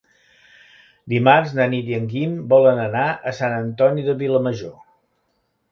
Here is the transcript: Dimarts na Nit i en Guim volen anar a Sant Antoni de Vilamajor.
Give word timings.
Dimarts 1.13 1.53
na 1.59 1.67
Nit 1.75 1.91
i 1.93 1.97
en 1.99 2.09
Guim 2.15 2.33
volen 2.55 2.83
anar 2.87 3.07
a 3.33 3.37
Sant 3.43 3.55
Antoni 3.61 4.11
de 4.11 4.19
Vilamajor. 4.25 4.77